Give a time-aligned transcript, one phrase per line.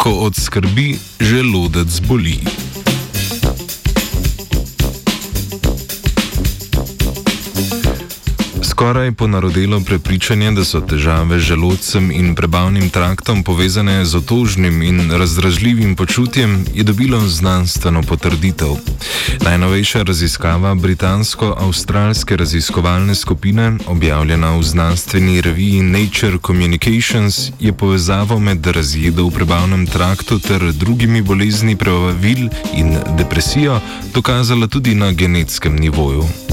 [0.00, 2.40] Ko od skrbi želodec boli.
[9.00, 15.10] Skoraj ponarodelo prepričanje, da so težave z želodcem in prebavnim traktom povezane z otožnim in
[15.10, 18.76] razdražljivim počutjem, je dobilo znanstveno potrditev.
[19.44, 29.24] Najnovejša raziskava britansko-avstralske raziskovalne skupine, objavljena v znanstveni reviji Nature Communications, je povezavo med razjedo
[29.26, 33.80] v prebavnem traktu ter drugimi bolezni prebavil in depresijo
[34.14, 36.49] dokazala tudi na genetskem nivoju.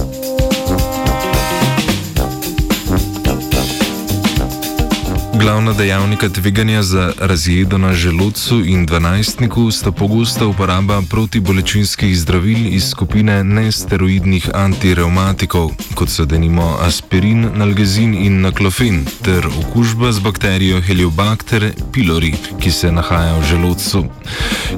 [5.39, 12.89] Glavna dejavnika tveganja za razjedo na želodcu in dvanajstniku sta pogosta uporaba protibolečinskih zdravil iz
[12.89, 21.71] skupine nesteroidnih antireumatikov, kot so denimo aspirin, nalgezin in naklofen, ter okužba z bakterijo Heliobacter
[21.93, 24.05] pylori, ki se nahaja v želodcu.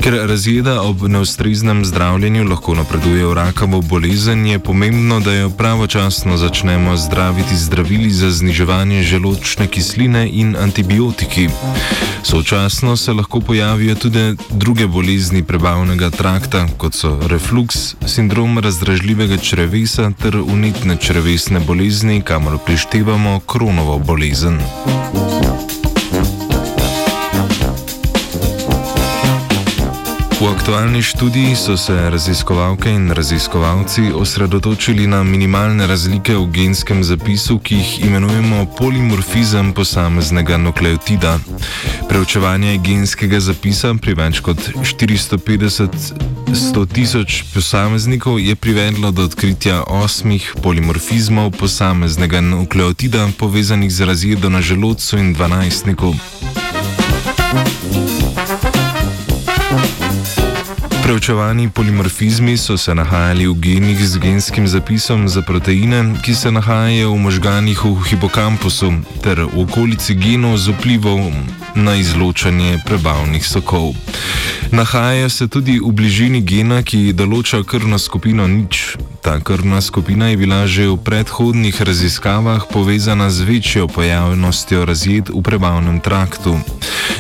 [0.02, 6.38] Ker razjeda ob neustreznem zdravljenju lahko napreduje v rakavo bolezen, je pomembno, da jo pravočasno
[6.38, 11.50] začnemo zdraviti zdravili za zniževanje želodčne kisline in in antibiotiki.
[12.23, 20.11] Sočasno se lahko pojavijo tudi druge bolezni prebavnega trakta, kot so refluks, sindrom razdražljivega črevesa
[20.22, 24.59] ter unitne črevesne bolezni, kamor prištevamo kronovo bolezen.
[30.40, 37.59] V aktualni študiji so se raziskovalke in raziskovalci osredotočili na minimalne razlike v genskem zapisu,
[37.59, 41.40] ki jih imenujemo polimorfizem posameznega nukleotida.
[42.10, 45.90] Preučevanje genskega zapisa pri več kot 450
[46.94, 55.17] tisoč posameznikov je privedlo do odkritja osmih polimorfizmov posameznega nukleotida povezanih z razjedo na želodcu
[55.17, 56.16] in dvanajstniku.
[61.09, 67.14] Preučevani polimorfizmi so se nahajali v genih z genskim zapisom za proteine, ki se nahajajo
[67.14, 68.93] v možganih v hipokampusu
[69.25, 71.33] ter v okolici genov z vplivom
[71.73, 73.98] na izločanje prebavnih sokov.
[74.71, 79.02] Nahajajo se tudi v bližini gena, ki določa krvno skupino nič.
[79.25, 85.41] Ta krvna skupina je bila že v predhodnih raziskavah povezana z večjo pojavnostjo razjed v
[85.41, 86.61] prebavnem traktu.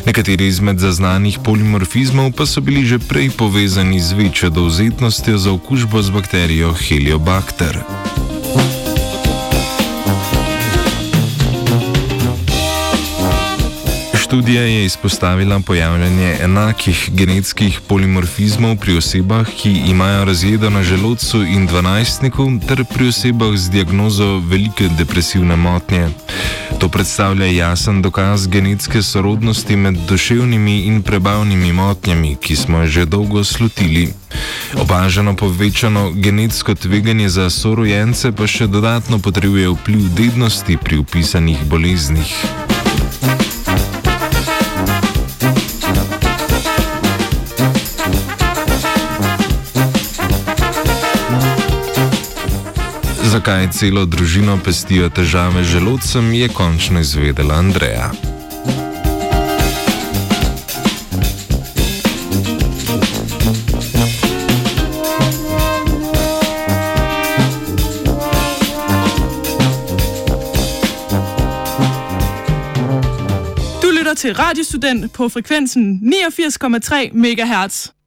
[0.05, 6.05] Nekateri izmed zaznanih polimorfizmov pa so bili že prej povezani z večjo dovzetnostjo za okužbo
[6.05, 7.81] z bakterijo Heliobacter.
[14.29, 21.65] Študija je izpostavila pojavljanje enakih genetskih polimorfizmov pri osebah, ki imajo razjedo na želodcu in
[21.67, 26.09] dvanajstniku, ter pri osebah z diagnozo velike depresivne motnje.
[26.79, 33.05] To predstavlja jasen dokaz genetske sorodnosti med duševnimi in prebavnimi motnjami, ki smo jo že
[33.05, 34.13] dolgo slutili.
[34.77, 42.68] Opaženo povečano genetsko tveganje za sorojence pa še dodatno potrebuje vpliv dednosti pri upisanih boleznih.
[53.39, 58.11] Zakaj celo družino pestijo težave z želodcem, je končno izvedela Andreja.
[73.83, 77.98] Lytter til Radiostudent på frekvensen 89,3 MHz.